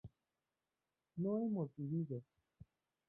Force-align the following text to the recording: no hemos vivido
no 1.15 1.37
hemos 1.37 1.69
vivido 1.77 2.23